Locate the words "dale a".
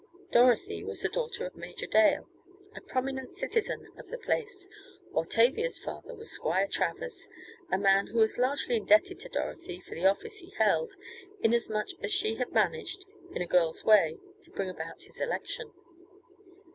1.85-2.81